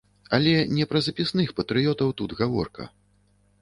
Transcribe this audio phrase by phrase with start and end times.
[0.37, 2.93] Але не пра запісных патрыётаў тут гаворка.